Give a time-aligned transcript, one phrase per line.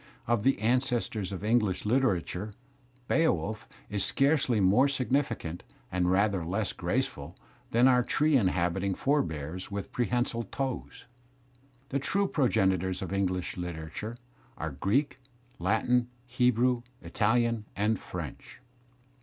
[0.25, 2.55] Of the ancestors of English literature
[3.07, 7.37] "Beowulf" is scarcely more significant, and rather less grace ful,
[7.69, 11.05] than our tree inhabiting forebears with prehensile toes;
[11.89, 14.17] the true progenitors of English literature
[14.57, 15.19] are Greek,
[15.59, 18.59] Latin, Hebrew, Italian, and French.